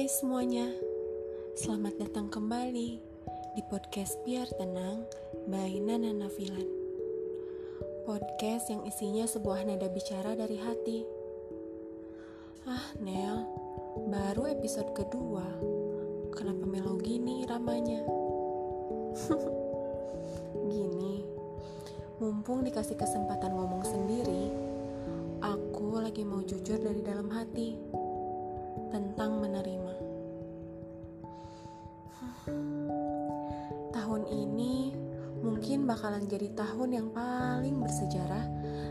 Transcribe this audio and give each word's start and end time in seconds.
Hai 0.00 0.08
semuanya, 0.08 0.64
selamat 1.60 2.00
datang 2.00 2.32
kembali 2.32 2.88
di 3.52 3.62
podcast 3.68 4.16
Biar 4.24 4.48
Tenang 4.56 5.04
by 5.44 5.76
Nana 5.76 6.16
Nafilan. 6.16 6.64
Podcast 8.08 8.72
yang 8.72 8.80
isinya 8.88 9.28
sebuah 9.28 9.60
nada 9.68 9.92
bicara 9.92 10.32
dari 10.32 10.56
hati. 10.56 11.04
Ah, 12.64 12.96
Nel, 13.04 13.44
baru 14.08 14.48
episode 14.48 14.88
kedua. 14.96 15.44
Kenapa 16.32 16.64
melo 16.64 16.96
gini 16.96 17.44
ramanya? 17.44 18.00
gini, 20.80 21.28
mumpung 22.24 22.64
dikasih 22.64 22.96
kesempatan 22.96 23.52
ngomong 23.52 23.84
sendiri, 23.84 24.48
aku 25.44 26.00
lagi 26.00 26.24
mau 26.24 26.40
jujur 26.40 26.80
dari 26.80 27.04
dalam 27.04 27.28
hati 27.28 27.99
tentang 28.90 29.38
menerima. 29.38 29.94
Tahun 33.90 34.22
ini 34.26 34.94
mungkin 35.40 35.86
bakalan 35.86 36.26
jadi 36.26 36.50
tahun 36.58 36.90
yang 36.92 37.08
paling 37.14 37.78
bersejarah 37.78 38.46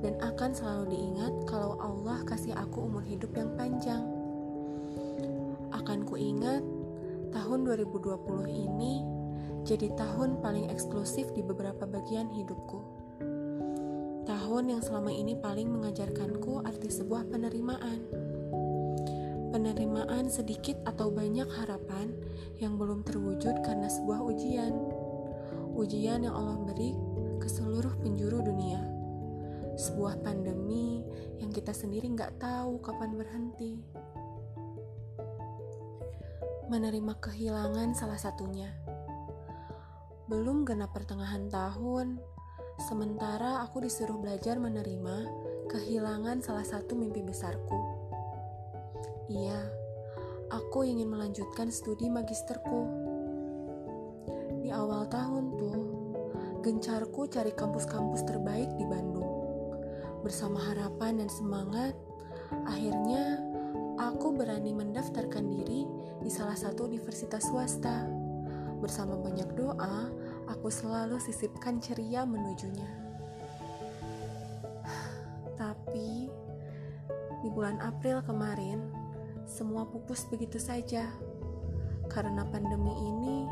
dan 0.00 0.16
akan 0.22 0.50
selalu 0.54 0.94
diingat 0.96 1.34
kalau 1.44 1.76
Allah 1.82 2.22
kasih 2.24 2.56
aku 2.56 2.86
umur 2.88 3.04
hidup 3.04 3.34
yang 3.36 3.50
panjang. 3.58 4.06
Akan 5.74 6.06
ku 6.06 6.14
ingat 6.14 6.62
tahun 7.34 7.66
2020 7.66 8.46
ini 8.48 9.02
jadi 9.66 9.92
tahun 9.92 10.40
paling 10.40 10.72
eksklusif 10.72 11.34
di 11.36 11.42
beberapa 11.44 11.84
bagian 11.84 12.32
hidupku. 12.32 12.80
Tahun 14.24 14.64
yang 14.70 14.80
selama 14.80 15.10
ini 15.10 15.34
paling 15.36 15.68
mengajarkanku 15.68 16.62
arti 16.62 16.88
sebuah 16.88 17.28
penerimaan 17.28 18.29
penerimaan 19.50 20.30
sedikit 20.30 20.78
atau 20.86 21.10
banyak 21.10 21.46
harapan 21.58 22.14
yang 22.62 22.78
belum 22.78 23.02
terwujud 23.02 23.66
karena 23.66 23.90
sebuah 23.90 24.22
ujian. 24.30 24.74
Ujian 25.74 26.22
yang 26.22 26.34
Allah 26.34 26.58
beri 26.62 26.94
ke 27.42 27.50
seluruh 27.50 27.98
penjuru 27.98 28.46
dunia. 28.46 28.78
Sebuah 29.74 30.22
pandemi 30.22 31.02
yang 31.42 31.50
kita 31.50 31.74
sendiri 31.74 32.06
nggak 32.14 32.38
tahu 32.38 32.78
kapan 32.78 33.18
berhenti. 33.18 33.82
Menerima 36.70 37.18
kehilangan 37.18 37.98
salah 37.98 38.18
satunya. 38.22 38.70
Belum 40.30 40.62
genap 40.62 40.94
pertengahan 40.94 41.50
tahun, 41.50 42.22
sementara 42.86 43.66
aku 43.66 43.82
disuruh 43.82 44.14
belajar 44.14 44.62
menerima 44.62 45.26
kehilangan 45.66 46.38
salah 46.38 46.62
satu 46.62 46.94
mimpi 46.94 47.26
besarku 47.26 47.99
Iya, 49.30 49.62
aku 50.50 50.82
ingin 50.82 51.06
melanjutkan 51.06 51.70
studi 51.70 52.10
magisterku. 52.10 52.82
Di 54.58 54.74
awal 54.74 55.06
tahun 55.06 55.54
tuh, 55.54 55.82
gencarku 56.66 57.30
cari 57.30 57.54
kampus-kampus 57.54 58.26
terbaik 58.26 58.74
di 58.74 58.82
Bandung. 58.90 59.30
Bersama 60.26 60.58
harapan 60.58 61.22
dan 61.22 61.30
semangat, 61.30 61.94
akhirnya 62.66 63.38
aku 64.02 64.34
berani 64.34 64.74
mendaftarkan 64.74 65.46
diri 65.46 65.86
di 66.18 66.26
salah 66.26 66.58
satu 66.58 66.90
universitas 66.90 67.46
swasta. 67.46 68.10
Bersama 68.82 69.14
banyak 69.14 69.54
doa, 69.54 70.10
aku 70.50 70.74
selalu 70.74 71.22
sisipkan 71.22 71.78
ceria 71.78 72.26
menujunya. 72.26 72.90
Tapi 75.62 76.26
di 77.40 77.48
bulan 77.48 77.78
April 77.78 78.26
kemarin, 78.26 78.99
semua 79.50 79.82
pupus 79.82 80.30
begitu 80.30 80.62
saja. 80.62 81.10
Karena 82.06 82.46
pandemi 82.46 82.94
ini, 82.94 83.50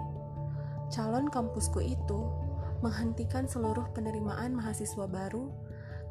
calon 0.95 1.27
kampusku 1.27 1.83
itu 1.83 2.31
menghentikan 2.79 3.51
seluruh 3.51 3.91
penerimaan 3.91 4.55
mahasiswa 4.55 5.11
baru 5.11 5.51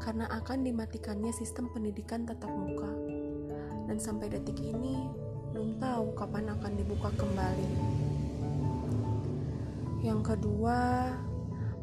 karena 0.03 0.27
akan 0.27 0.67
dimatikannya 0.67 1.31
sistem 1.31 1.71
pendidikan 1.71 2.27
tatap 2.27 2.51
muka. 2.51 2.91
Dan 3.87 3.97
sampai 3.97 4.27
detik 4.27 4.59
ini, 4.59 5.07
belum 5.55 5.79
tahu 5.79 6.11
kapan 6.19 6.51
akan 6.51 6.71
dibuka 6.75 7.09
kembali. 7.15 7.71
Yang 10.03 10.35
kedua, 10.35 11.09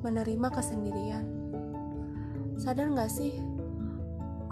menerima 0.04 0.48
kesendirian. 0.52 1.26
Sadar 2.60 2.92
gak 2.92 3.10
sih, 3.10 3.34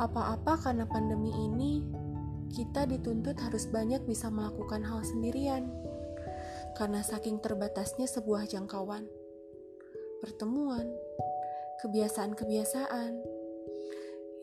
apa-apa 0.00 0.58
karena 0.58 0.88
pandemi 0.88 1.30
ini 1.30 1.84
kita 2.52 2.84
dituntut 2.84 3.40
harus 3.40 3.64
banyak 3.72 4.04
bisa 4.04 4.28
melakukan 4.28 4.84
hal 4.84 5.00
sendirian. 5.00 5.72
Karena 6.76 7.00
saking 7.00 7.40
terbatasnya 7.40 8.04
sebuah 8.04 8.48
jangkauan, 8.48 9.08
pertemuan, 10.20 10.88
kebiasaan-kebiasaan, 11.80 13.12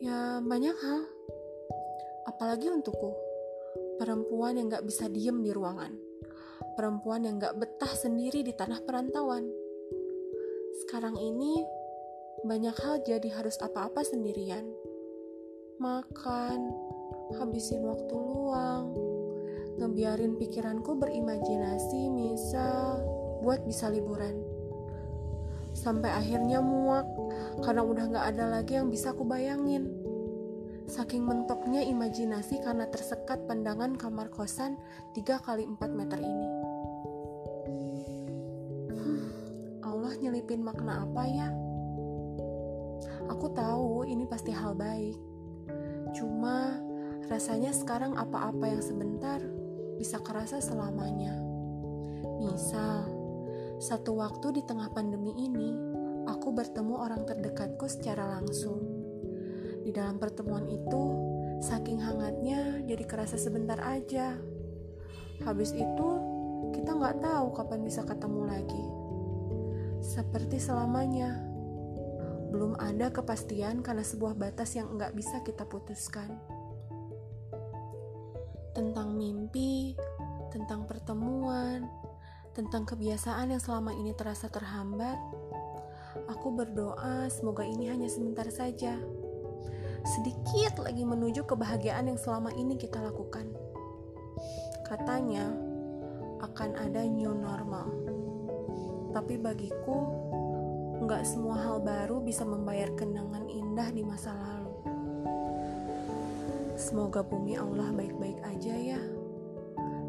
ya 0.02 0.42
banyak 0.42 0.74
hal. 0.74 1.00
Apalagi 2.26 2.70
untukku, 2.70 3.14
perempuan 3.98 4.58
yang 4.58 4.70
gak 4.70 4.86
bisa 4.86 5.10
diem 5.10 5.42
di 5.42 5.50
ruangan, 5.50 5.90
perempuan 6.78 7.26
yang 7.26 7.42
gak 7.42 7.58
betah 7.58 7.90
sendiri 7.90 8.46
di 8.46 8.54
tanah 8.54 8.82
perantauan. 8.86 9.50
Sekarang 10.86 11.18
ini, 11.18 11.66
banyak 12.46 12.76
hal 12.78 13.02
jadi 13.02 13.28
harus 13.36 13.58
apa-apa 13.58 14.06
sendirian. 14.06 14.64
Makan, 15.82 16.90
habisin 17.38 17.86
waktu 17.86 18.14
luang, 18.14 18.94
ngebiarin 19.78 20.34
pikiranku 20.36 20.98
berimajinasi 20.98 22.10
misal 22.10 23.04
buat 23.40 23.64
bisa 23.64 23.88
liburan. 23.88 24.36
Sampai 25.72 26.10
akhirnya 26.10 26.58
muak 26.58 27.06
karena 27.62 27.82
udah 27.86 28.04
gak 28.10 28.26
ada 28.36 28.44
lagi 28.60 28.76
yang 28.76 28.90
bisa 28.90 29.14
aku 29.14 29.22
bayangin. 29.24 29.88
Saking 30.90 31.22
mentoknya 31.22 31.86
imajinasi 31.86 32.66
karena 32.66 32.90
tersekat 32.90 33.46
pandangan 33.46 33.94
kamar 33.94 34.26
kosan 34.34 34.74
3 35.14 35.38
kali 35.38 35.62
4 35.62 35.78
meter 35.94 36.18
ini. 36.18 36.48
Hmm, 38.90 39.26
Allah 39.86 40.12
nyelipin 40.18 40.66
makna 40.66 41.06
apa 41.06 41.22
ya? 41.30 41.48
Aku 43.30 43.54
tahu 43.54 44.02
ini 44.10 44.26
pasti 44.26 44.50
hal 44.50 44.74
baik. 44.74 45.14
Cuma 46.18 46.74
Rasanya 47.28 47.74
sekarang 47.76 48.16
apa-apa 48.16 48.70
yang 48.70 48.80
sebentar 48.80 49.42
bisa 50.00 50.16
kerasa 50.24 50.64
selamanya. 50.64 51.36
Misal, 52.40 53.04
satu 53.76 54.16
waktu 54.16 54.60
di 54.60 54.62
tengah 54.64 54.88
pandemi 54.96 55.36
ini, 55.36 55.76
aku 56.24 56.56
bertemu 56.56 56.96
orang 56.96 57.28
terdekatku 57.28 57.84
secara 57.84 58.40
langsung. 58.40 58.80
Di 59.84 59.92
dalam 59.92 60.16
pertemuan 60.16 60.64
itu, 60.72 61.02
saking 61.60 62.00
hangatnya 62.00 62.80
jadi 62.88 63.04
kerasa 63.04 63.36
sebentar 63.36 63.76
aja. 63.84 64.40
Habis 65.44 65.76
itu, 65.76 66.08
kita 66.72 66.96
nggak 66.96 67.20
tahu 67.20 67.46
kapan 67.52 67.80
bisa 67.84 68.00
ketemu 68.04 68.42
lagi. 68.48 68.84
Seperti 70.00 70.56
selamanya, 70.56 71.36
belum 72.50 72.80
ada 72.80 73.12
kepastian 73.12 73.84
karena 73.84 74.02
sebuah 74.02 74.34
batas 74.34 74.74
yang 74.74 74.98
nggak 74.98 75.14
bisa 75.14 75.38
kita 75.46 75.62
putuskan 75.68 76.34
tentang 78.72 79.14
mimpi, 79.14 79.94
tentang 80.50 80.86
pertemuan, 80.86 81.86
tentang 82.54 82.86
kebiasaan 82.86 83.54
yang 83.54 83.62
selama 83.62 83.94
ini 83.94 84.12
terasa 84.14 84.50
terhambat. 84.50 85.18
Aku 86.26 86.54
berdoa 86.54 87.30
semoga 87.30 87.62
ini 87.62 87.86
hanya 87.90 88.10
sebentar 88.10 88.46
saja. 88.50 88.98
Sedikit 90.00 90.80
lagi 90.82 91.04
menuju 91.04 91.46
kebahagiaan 91.46 92.10
yang 92.10 92.18
selama 92.18 92.50
ini 92.56 92.74
kita 92.74 92.98
lakukan. 92.98 93.46
Katanya 94.86 95.50
akan 96.40 96.70
ada 96.80 97.04
new 97.06 97.30
normal. 97.30 97.86
Tapi 99.10 99.38
bagiku, 99.38 99.98
nggak 101.04 101.22
semua 101.26 101.58
hal 101.58 101.78
baru 101.82 102.22
bisa 102.22 102.46
membayar 102.46 102.90
kenangan 102.94 103.46
indah 103.50 103.88
di 103.92 104.02
masa 104.02 104.34
lalu. 104.34 104.69
Semoga 106.80 107.20
bumi 107.20 107.60
Allah 107.60 107.92
baik-baik 107.92 108.40
aja 108.40 108.72
ya. 108.72 109.00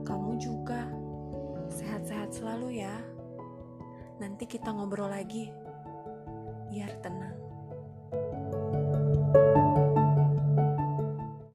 Kamu 0.08 0.40
juga 0.40 0.88
sehat-sehat 1.68 2.32
selalu 2.32 2.80
ya. 2.80 2.96
Nanti 4.24 4.48
kita 4.48 4.72
ngobrol 4.72 5.12
lagi. 5.12 5.52
Biar 6.72 6.96
tenang. 7.04 7.51